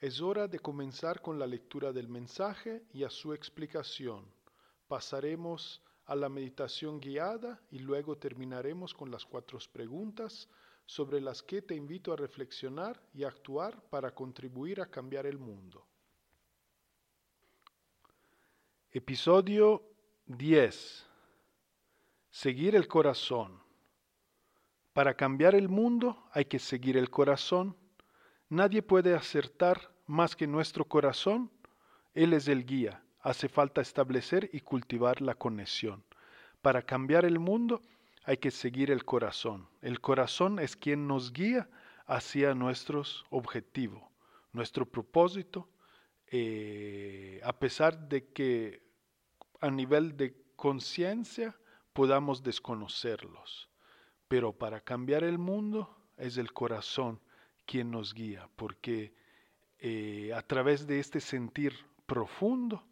[0.00, 4.24] Es hora de comenzar con la lectura del mensaje y a su explicación.
[4.88, 10.48] Pasaremos a la meditación guiada y luego terminaremos con las cuatro preguntas
[10.86, 15.86] sobre las que te invito a reflexionar y actuar para contribuir a cambiar el mundo.
[18.90, 19.82] Episodio
[20.24, 21.06] 10.
[22.30, 23.62] Seguir el corazón.
[24.94, 27.76] Para cambiar el mundo hay que seguir el corazón.
[28.48, 31.50] Nadie puede acertar más que nuestro corazón.
[32.14, 33.02] Él es el guía.
[33.20, 36.04] Hace falta establecer y cultivar la conexión.
[36.60, 37.80] Para cambiar el mundo
[38.24, 39.68] hay que seguir el corazón.
[39.80, 41.70] El corazón es quien nos guía
[42.06, 44.02] hacia nuestros objetivos,
[44.52, 45.68] nuestro propósito,
[46.26, 48.82] eh, a pesar de que
[49.60, 51.56] a nivel de conciencia
[51.92, 53.70] podamos desconocerlos.
[54.28, 57.20] Pero para cambiar el mundo es el corazón
[57.64, 59.14] quien nos guía, porque
[59.80, 61.74] eh, a través de este sentir
[62.06, 62.82] profundo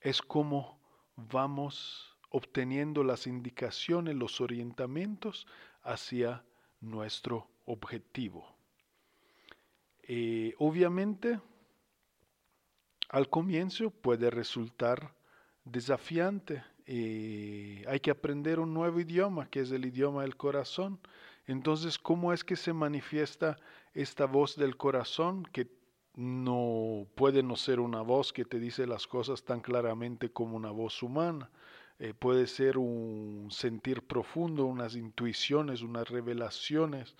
[0.00, 0.78] es como
[1.16, 5.46] vamos obteniendo las indicaciones, los orientamientos
[5.82, 6.44] hacia
[6.80, 8.54] nuestro objetivo.
[10.02, 11.40] Eh, obviamente,
[13.08, 15.14] al comienzo puede resultar
[15.64, 16.62] desafiante.
[16.86, 21.00] eh, hay que aprender un nuevo idioma, que es el idioma del corazón.
[21.46, 23.56] Entonces, ¿cómo es que se manifiesta
[23.92, 25.68] esta voz del corazón que
[26.14, 30.70] no puede no ser una voz que te dice las cosas tan claramente como una
[30.70, 31.50] voz humana?
[31.98, 37.16] Eh, puede ser un sentir profundo, unas intuiciones, unas revelaciones,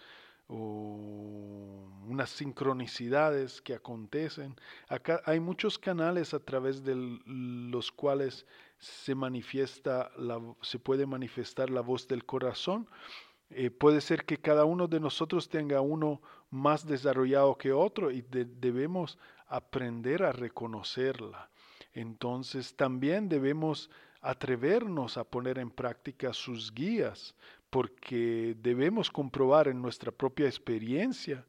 [0.46, 4.56] o unas sincronicidades que acontecen.
[4.88, 8.46] Acá hay muchos canales a través de los cuales
[8.78, 10.10] se manifiesta
[10.60, 12.88] se puede manifestar la voz del corazón.
[13.56, 16.20] Eh, puede ser que cada uno de nosotros tenga uno
[16.50, 19.16] más desarrollado que otro y de, debemos
[19.46, 21.50] aprender a reconocerla.
[21.92, 27.36] Entonces también debemos atrevernos a poner en práctica sus guías,
[27.70, 31.46] porque debemos comprobar en nuestra propia experiencia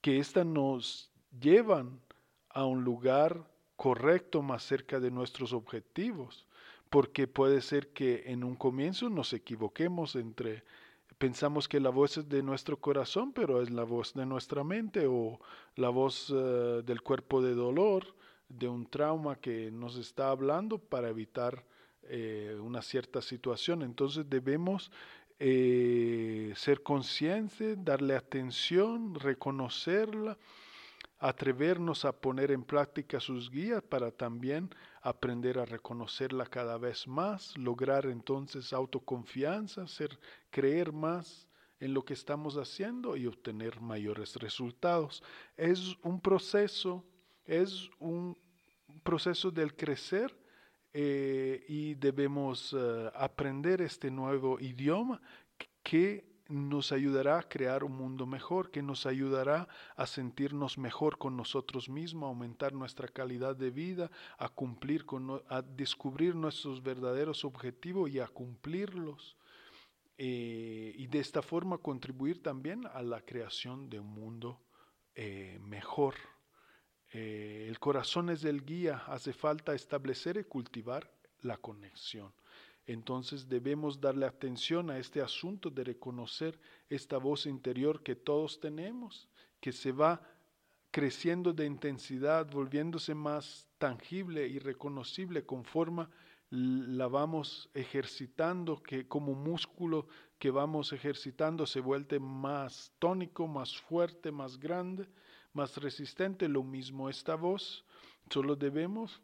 [0.00, 2.00] que éstas nos llevan
[2.48, 6.48] a un lugar correcto más cerca de nuestros objetivos,
[6.90, 10.64] porque puede ser que en un comienzo nos equivoquemos entre
[11.18, 15.06] pensamos que la voz es de nuestro corazón, pero es la voz de nuestra mente
[15.06, 15.40] o
[15.76, 18.14] la voz uh, del cuerpo de dolor,
[18.48, 21.64] de un trauma que nos está hablando para evitar
[22.04, 23.82] eh, una cierta situación.
[23.82, 24.90] Entonces debemos
[25.38, 30.36] eh, ser conscientes, darle atención, reconocerla,
[31.24, 34.68] atrevernos a poner en práctica sus guías para también
[35.00, 40.18] aprender a reconocerla cada vez más, lograr entonces autoconfianza, ser,
[40.50, 41.48] creer más
[41.80, 45.22] en lo que estamos haciendo y obtener mayores resultados.
[45.56, 47.02] Es un proceso,
[47.46, 48.36] es un
[49.02, 50.36] proceso del crecer
[50.92, 55.22] eh, y debemos uh, aprender este nuevo idioma
[55.82, 61.36] que nos ayudará a crear un mundo mejor, que nos ayudará a sentirnos mejor con
[61.36, 67.44] nosotros mismos, a aumentar nuestra calidad de vida, a cumplir con, a descubrir nuestros verdaderos
[67.44, 69.36] objetivos y a cumplirlos.
[70.16, 74.60] Eh, y de esta forma contribuir también a la creación de un mundo
[75.14, 76.14] eh, mejor.
[77.12, 81.10] Eh, el corazón es el guía, hace falta establecer y cultivar
[81.40, 82.32] la conexión.
[82.86, 86.58] Entonces debemos darle atención a este asunto de reconocer
[86.88, 89.28] esta voz interior que todos tenemos,
[89.60, 90.20] que se va
[90.90, 96.06] creciendo de intensidad, volviéndose más tangible y reconocible conforme
[96.50, 100.06] la vamos ejercitando, que como músculo
[100.38, 105.08] que vamos ejercitando se vuelve más tónico, más fuerte, más grande,
[105.52, 106.48] más resistente.
[106.48, 107.84] Lo mismo esta voz,
[108.30, 109.20] solo debemos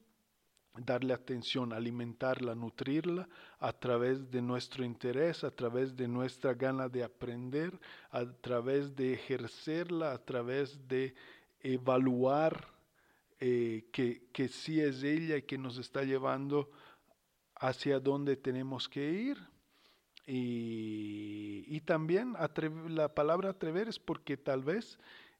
[0.76, 3.28] darle atención, alimentarla, nutrirla
[3.58, 7.78] a través de nuestro interés, a través de nuestra gana de aprender,
[8.10, 11.14] a través de ejercerla, a través de
[11.60, 12.68] evaluar
[13.40, 16.70] eh, que, que sí es ella y que nos está llevando
[17.56, 19.38] hacia dónde tenemos que ir.
[20.26, 22.34] Y, también
[22.88, 24.96] la palabra atrever es porque tal vez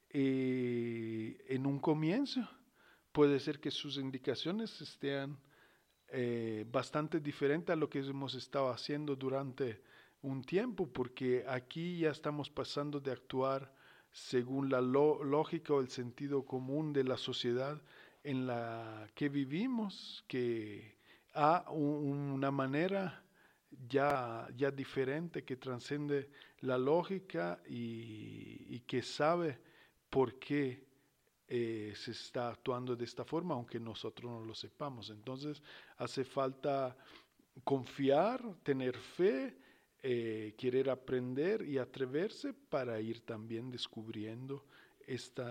[0.08, 2.48] eh, en un comienzo
[3.12, 5.36] puede ser que sus indicaciones estén
[6.08, 9.82] eh, bastante diferentes a lo que hemos estado haciendo durante
[10.22, 13.72] un tiempo, porque aquí ya estamos pasando de actuar
[14.12, 17.80] según la lógica o el sentido común de la sociedad
[18.24, 20.96] en la que vivimos, que
[21.32, 23.22] a una manera
[23.88, 26.28] ya, ya diferente que trasciende
[26.60, 29.58] la lógica y, que sabe
[30.08, 30.84] por qué
[31.52, 35.10] eh, se está actuando de esta forma, aunque nosotros no lo sepamos.
[35.10, 35.60] Entonces
[35.96, 36.96] hace falta
[37.64, 39.58] confiar, tener fe,
[40.00, 44.64] eh, querer aprender y atreverse para ir también descubriendo
[45.08, 45.42] este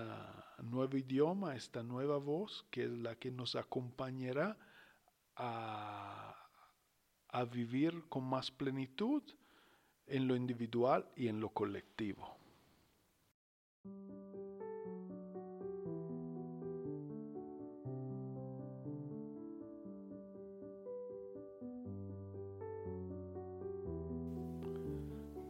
[0.63, 4.57] nuevo idioma, esta nueva voz, que es la que nos acompañará
[5.35, 6.49] a,
[7.27, 9.21] a vivir con más plenitud
[10.07, 12.37] en lo individual y en lo colectivo.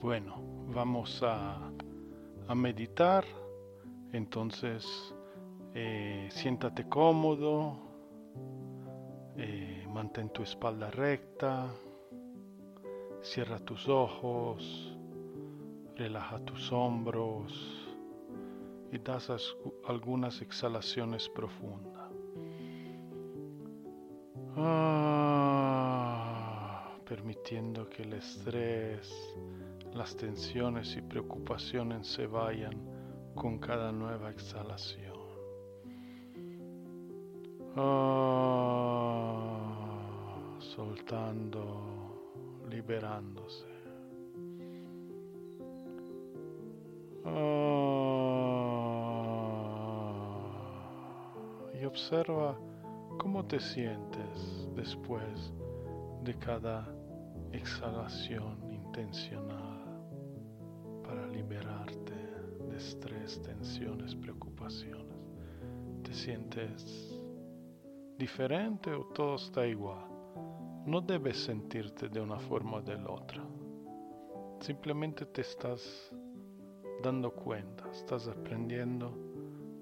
[0.09, 0.41] Bueno,
[0.73, 1.71] vamos a,
[2.47, 3.23] a meditar.
[4.11, 4.83] Entonces,
[5.75, 7.77] eh, siéntate cómodo,
[9.37, 11.67] eh, mantén tu espalda recta,
[13.21, 14.97] cierra tus ojos,
[15.95, 17.53] relaja tus hombros
[18.91, 19.29] y das
[19.85, 22.09] algunas exhalaciones profundas.
[24.57, 25.69] Ah,
[27.05, 29.13] permitiendo que el estrés,
[29.93, 32.79] las tensiones y preocupaciones se vayan
[33.35, 35.19] con cada nueva exhalación.
[37.75, 39.49] Ah,
[40.59, 43.67] soltando, liberándose.
[47.25, 47.69] Ah,
[51.79, 52.57] y observa
[53.17, 55.53] cómo te sientes después
[56.23, 56.87] de cada
[57.51, 59.68] exhalación intencional
[63.37, 65.05] tensiones, preocupaciones.
[66.03, 67.21] ¿Te sientes
[68.17, 70.07] diferente o todo está igual?
[70.85, 73.43] No debes sentirte de una forma o de la otra.
[74.61, 76.11] Simplemente te estás
[77.03, 79.13] dando cuenta, estás aprendiendo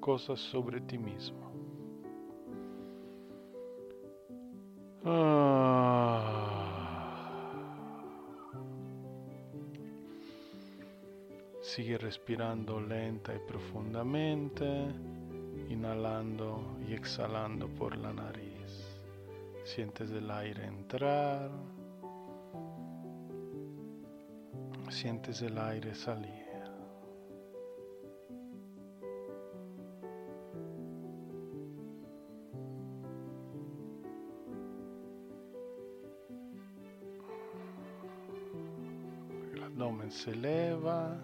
[0.01, 1.51] cosas sobre ti mismo.
[5.05, 5.46] Ah.
[11.67, 14.65] Sigue respirando lenta y profundamente,
[15.67, 18.97] inhalando y exhalando por la nariz.
[19.65, 21.51] Sientes el aire entrar,
[24.89, 26.47] sientes el aire salir.
[39.53, 41.19] El abdomen se eleva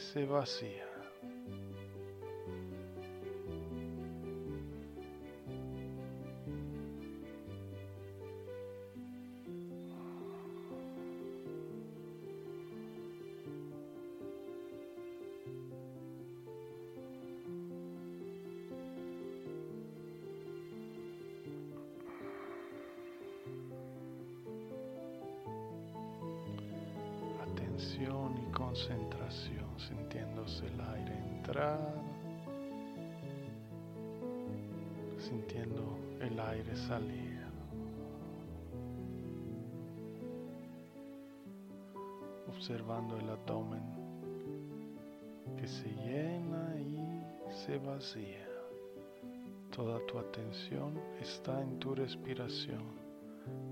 [0.00, 0.89] se vacía.
[29.88, 31.94] Sintiéndose el aire entrar,
[35.18, 37.40] sintiendo el aire salir.
[42.48, 43.82] Observando el abdomen
[45.56, 48.46] que se llena y se vacía.
[49.74, 53.00] Toda tu atención está en tu respiración.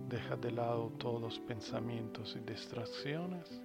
[0.09, 3.61] Deja de lado todos los pensamientos y distracciones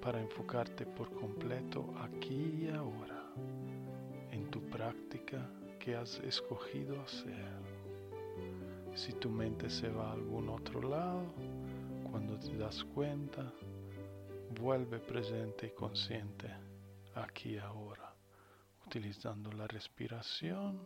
[0.00, 3.22] para enfocarte por completo aquí y ahora
[4.30, 7.60] en tu práctica que has escogido hacer.
[8.94, 11.22] Si tu mente se va a algún otro lado,
[12.10, 13.52] cuando te das cuenta,
[14.60, 16.48] vuelve presente y consciente
[17.14, 18.14] aquí y ahora,
[18.86, 20.78] utilizando la respiración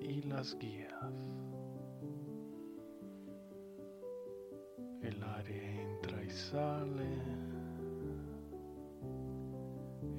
[0.00, 1.39] y las guías.
[6.50, 7.12] Sale.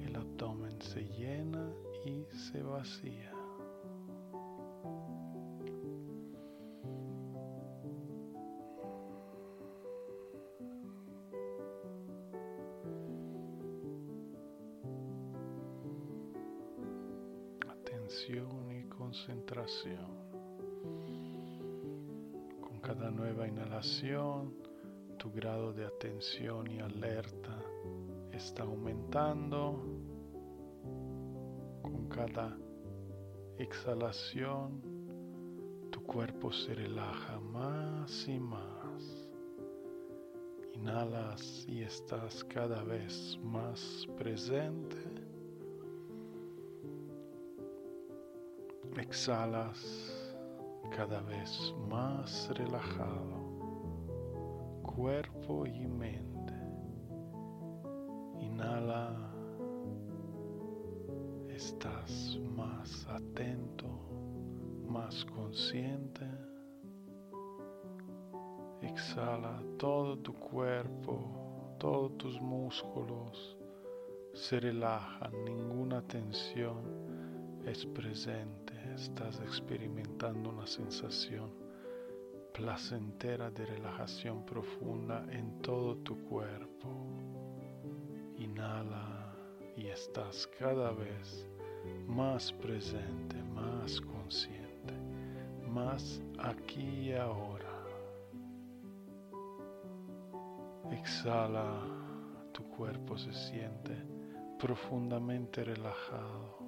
[0.00, 1.70] El abdomen se llena
[2.06, 3.32] y se vacía.
[18.70, 20.06] y concentración.
[22.60, 24.54] Con cada nueva inhalación,
[25.22, 27.56] tu grado de atención y alerta
[28.32, 29.80] está aumentando.
[31.80, 32.58] Con cada
[33.56, 34.82] exhalación,
[35.92, 39.28] tu cuerpo se relaja más y más.
[40.74, 44.96] Inhalas y estás cada vez más presente
[48.96, 50.32] Exhalas
[50.96, 53.41] cada vez más relajado,
[54.96, 56.52] cuerpo y mente.
[58.40, 59.16] Inhala,
[61.48, 63.88] estás más atento,
[64.86, 66.26] más consciente.
[68.82, 73.56] Exhala todo tu cuerpo, todos tus músculos
[74.34, 76.80] se relajan, ninguna tensión
[77.64, 81.61] es presente, estás experimentando una sensación
[82.52, 86.88] placentera de relajación profunda en todo tu cuerpo.
[88.36, 89.34] Inhala
[89.76, 91.46] y estás cada vez
[92.06, 94.94] más presente, más consciente,
[95.68, 97.68] más aquí y ahora.
[100.90, 101.80] Exhala,
[102.52, 103.96] tu cuerpo se siente
[104.58, 106.62] profundamente relajado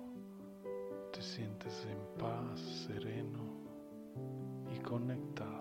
[1.14, 3.38] te sientes en paz, sereno
[4.74, 5.53] y conectado.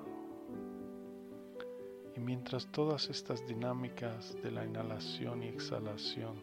[2.24, 6.36] Mientras todas estas dinámicas de la inhalación y exhalación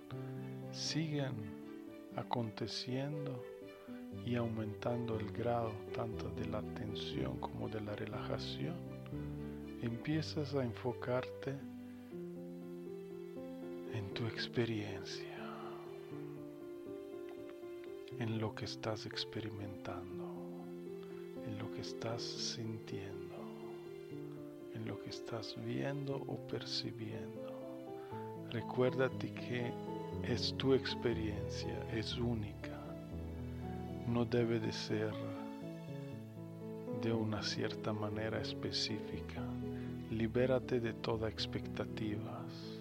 [0.72, 1.32] siguen
[2.16, 3.42] aconteciendo
[4.26, 8.74] y aumentando el grado tanto de la tensión como de la relajación,
[9.80, 11.56] empiezas a enfocarte
[13.94, 15.30] en tu experiencia
[18.18, 20.26] en lo que estás experimentando,
[21.46, 23.19] en lo que estás sintiendo,
[25.10, 27.50] estás viendo o percibiendo.
[28.50, 29.72] Recuérdate que
[30.22, 32.78] es tu experiencia, es única,
[34.06, 35.12] no debe de ser
[37.02, 39.42] de una cierta manera específica.
[40.10, 42.80] Libérate de toda expectativas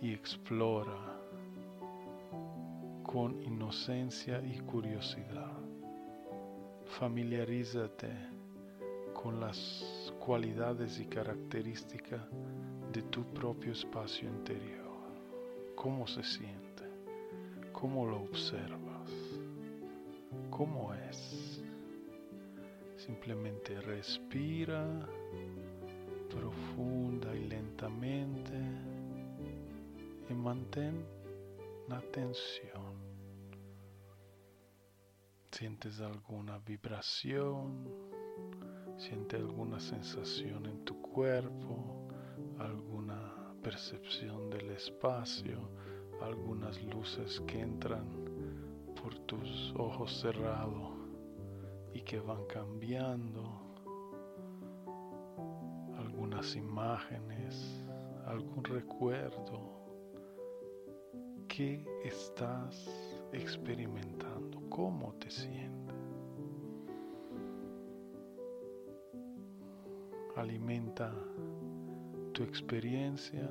[0.00, 1.20] y explora
[3.04, 5.52] con inocencia y curiosidad.
[6.98, 8.10] Familiarízate
[9.12, 9.99] con las
[10.30, 12.22] cualidades y características
[12.92, 15.10] de tu propio espacio interior.
[15.74, 16.84] ¿Cómo se siente?
[17.72, 19.10] ¿Cómo lo observas?
[20.48, 21.60] ¿Cómo es?
[22.96, 24.86] Simplemente respira
[26.28, 28.54] profunda y lentamente
[30.28, 31.04] y mantén
[31.88, 32.94] la atención.
[35.50, 38.09] ¿Sientes alguna vibración?
[39.00, 42.06] ¿Sientes alguna sensación en tu cuerpo?
[42.58, 45.70] ¿Alguna percepción del espacio?
[46.20, 48.04] ¿Algunas luces que entran
[49.02, 50.98] por tus ojos cerrados
[51.94, 53.62] y que van cambiando?
[55.96, 57.82] ¿Algunas imágenes?
[58.26, 59.80] ¿Algún recuerdo?
[61.48, 62.86] ¿Qué estás
[63.32, 64.60] experimentando?
[64.70, 65.79] cómo te sientes.
[70.36, 71.12] Alimenta
[72.32, 73.48] tu experiencia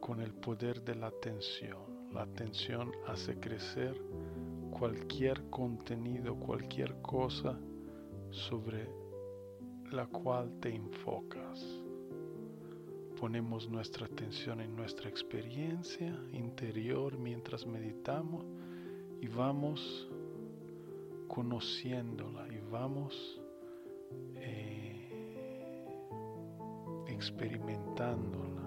[0.00, 2.10] con el poder de la atención.
[2.12, 4.00] La atención hace crecer
[4.70, 7.58] cualquier contenido, cualquier cosa
[8.30, 8.88] sobre
[9.90, 11.64] la cual te enfocas.
[13.20, 18.44] Ponemos nuestra atención en nuestra experiencia interior mientras meditamos
[19.20, 20.08] y vamos
[21.28, 23.40] conociéndola y vamos
[27.14, 28.62] experimentándola.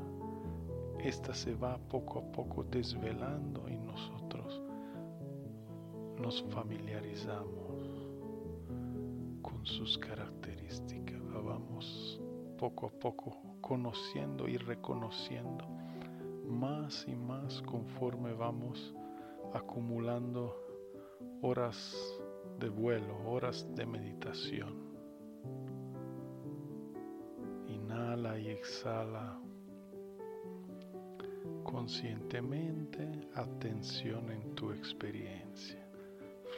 [1.00, 4.62] Esta se va poco a poco desvelando y nosotros
[6.20, 8.08] nos familiarizamos
[9.42, 11.22] con sus características.
[11.44, 12.20] vamos
[12.58, 15.66] poco a poco conociendo y reconociendo
[16.48, 18.96] más y más conforme vamos
[19.54, 20.56] acumulando
[21.42, 21.78] horas
[22.60, 24.87] de vuelo, horas de meditación.
[28.18, 29.40] Inhala y exhala
[31.64, 33.08] conscientemente.
[33.36, 35.88] Atención en tu experiencia.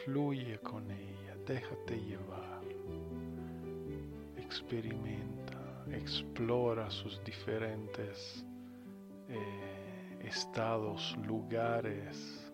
[0.06, 2.62] Fluye con ella, déjate llevar.
[4.38, 8.46] Experimenta, explora sus diferentes
[9.28, 12.50] eh, estados, lugares,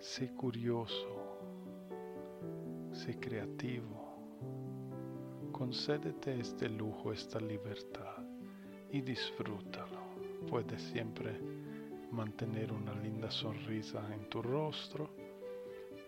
[0.00, 1.40] Sé curioso,
[2.92, 4.04] sé creativo,
[5.54, 8.18] concédete este lujo, esta libertad
[8.90, 10.00] y disfrútalo.
[10.50, 11.38] Puedes siempre
[12.10, 15.08] mantener una linda sonrisa en tu rostro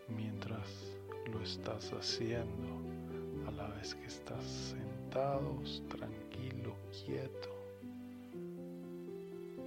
[0.09, 0.69] mientras
[1.33, 2.69] lo estás haciendo
[3.47, 6.75] a la vez que estás sentado, tranquilo,
[7.05, 7.49] quieto.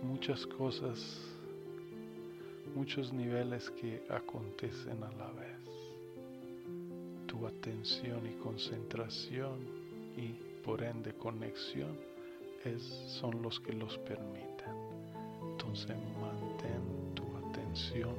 [0.04, 1.22] Muchas cosas
[2.76, 5.49] muchos niveles que acontecen a la vez.
[7.80, 9.58] Atención y concentración
[10.18, 10.34] y
[10.66, 11.96] por ende conexión
[12.66, 12.84] es,
[13.22, 14.76] son los que los permiten.
[15.52, 18.16] Entonces mantén tu atención,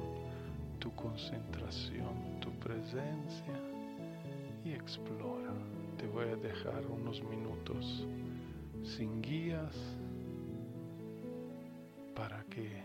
[0.79, 3.53] tu concentración, tu presencia
[4.65, 5.53] y explora.
[5.95, 8.07] Te voy a dejar unos minutos
[8.83, 9.75] sin guías
[12.15, 12.81] para que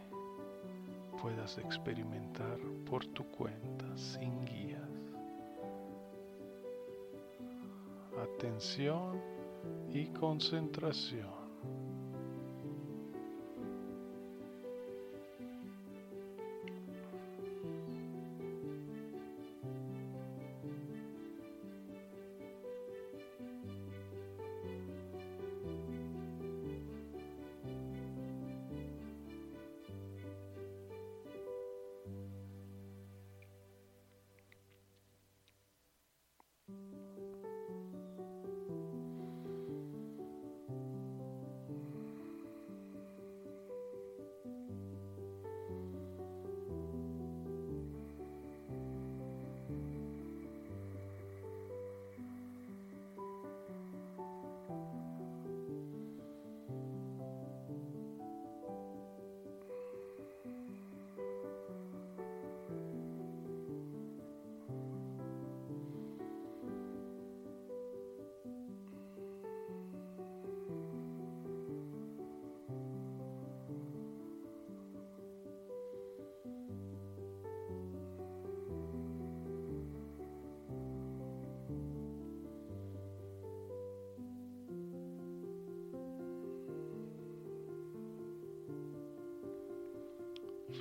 [1.23, 4.65] puedas experimentar por tu cuenta sin guías.
[8.34, 9.23] Atención
[9.89, 11.46] y concentración.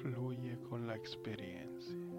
[0.06, 2.15] Fluye con la experiencia.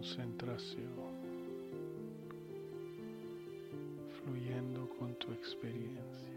[0.00, 0.88] concentración
[4.24, 6.29] fluyendo con tu experiencia.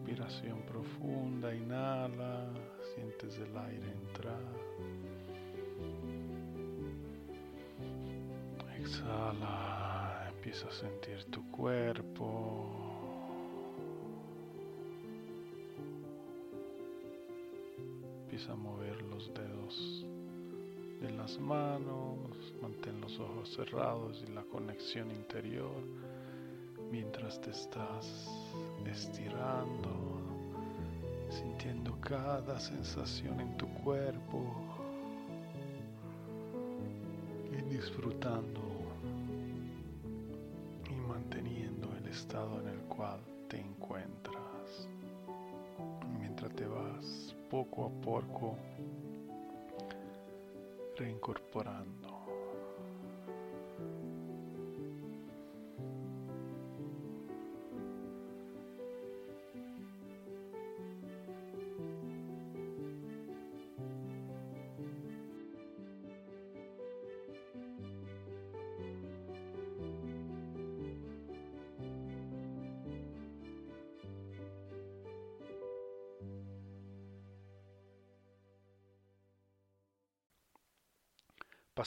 [0.00, 2.48] Respiración profunda, inhala,
[2.94, 4.40] sientes el aire entrar.
[8.78, 12.70] Exhala, empieza a sentir tu cuerpo.
[18.22, 20.06] Empieza a mover los dedos
[21.00, 25.82] de las manos, mantén los ojos cerrados y la conexión interior
[27.38, 28.28] te estás
[28.90, 29.90] estirando,
[31.28, 34.42] sintiendo cada sensación en tu cuerpo
[37.52, 38.60] y disfrutando
[40.90, 44.88] y manteniendo el estado en el cual te encuentras
[46.18, 48.56] mientras te vas poco a poco
[50.96, 52.09] reincorporando.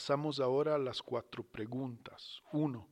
[0.04, 2.42] Pasamos ahora a las cuatro preguntas.
[2.52, 2.86] 1.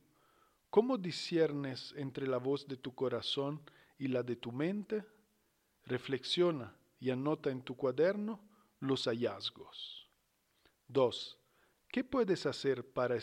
[0.71, 3.61] ¿Cómo disiernes entre la voz de tu corazón
[3.99, 5.05] y la de tu mente?
[5.85, 8.39] Reflexiona y anota en tu cuaderno
[8.79, 10.09] los hallazgos.
[10.87, 11.37] 2.
[11.89, 13.15] ¿Qué puedes hacer para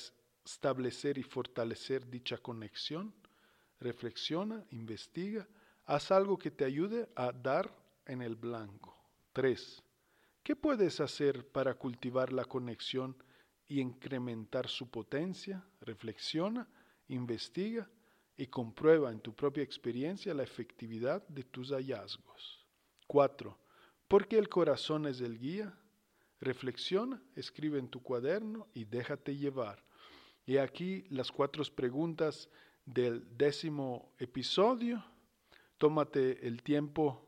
[0.44, 3.12] establecer y fortalecer dicha conexión?
[3.80, 5.48] reflexiona, investiga,
[5.84, 7.76] haz algo que te ayude a dar
[8.06, 8.96] en el blanco.
[9.32, 9.82] 3.
[10.44, 13.16] ¿Qué puedes hacer para cultivar la conexión
[13.70, 15.64] y incrementar su potencia?
[15.80, 16.68] Reflexiona,
[17.06, 17.88] investiga
[18.36, 22.66] y comprueba en tu propia experiencia la efectividad de tus hallazgos.
[23.06, 23.56] 4.
[24.08, 25.72] ¿Por qué el corazón es el guía?
[26.40, 29.84] Reflexiona, escribe en tu cuaderno y déjate llevar.
[30.44, 32.48] Y aquí las cuatro preguntas
[32.84, 35.04] del décimo episodio.
[35.78, 37.24] Tómate el tiempo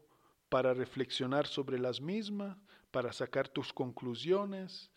[0.49, 2.59] para reflexionar sobre las mismas,
[2.91, 4.92] para sacar tus conclusiones,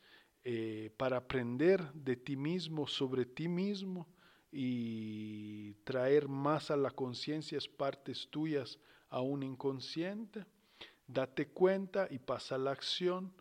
[0.48, 4.08] eh, para aprender de ti mismo sobre ti mismo
[4.52, 8.80] y traer más a la conciencia partes tuyas
[9.10, 10.46] a un inconsciente.
[11.08, 13.34] Date cuenta y pasa a la acción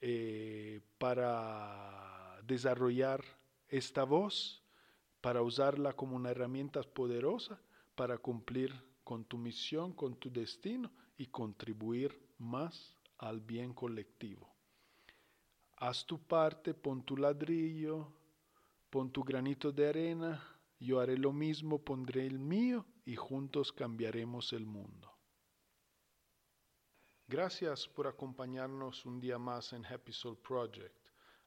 [0.00, 3.24] eh, para desarrollar
[3.68, 4.64] esta voz,
[5.20, 7.62] para usarla como una herramienta poderosa
[7.94, 14.57] para cumplir con tu misión, con tu destino y contribuir más al bien colectivo.
[15.80, 18.12] Haz tu parte, pon tu ladrillo,
[18.90, 20.42] pon tu granito de arena,
[20.80, 25.12] yo haré lo mismo, pondré el mío y juntos cambiaremos el mundo.
[27.28, 30.96] Gracias por acompañarnos un día más en Happy Soul Project.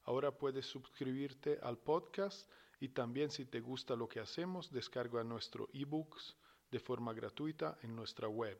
[0.03, 5.67] Ahora puedes suscribirte al podcast y también si te gusta lo que hacemos, descarga nuestro
[5.73, 6.37] ebooks
[6.71, 8.57] de forma gratuita en nuestra web.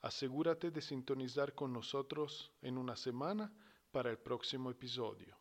[0.00, 3.52] Asegúrate de sintonizar con nosotros en una semana
[3.96, 5.34] para el próximo episodio.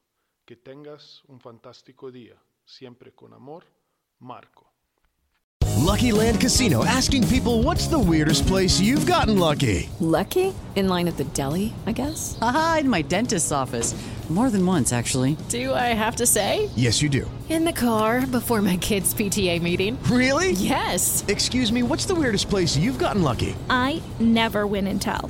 [0.46, 2.42] Que tengas un fantástico día.
[2.64, 3.66] Siempre con amor,
[4.20, 4.72] Marco.
[5.76, 9.90] Lucky Land Casino asking people what's the weirdest place you've gotten lucky?
[10.00, 10.54] Lucky?
[10.78, 12.38] In line at the deli, I guess?
[12.42, 13.94] Aha, in my dentist's office.
[14.30, 15.36] More than once, actually.
[15.50, 16.70] Do I have to say?
[16.78, 17.30] Yes, you do.
[17.50, 20.02] In the car before my kids' PTA meeting.
[20.10, 20.54] Really?
[20.54, 21.24] Yes.
[21.28, 23.56] Excuse me, what's the weirdest place you've gotten lucky?
[23.70, 25.30] I never win and tell.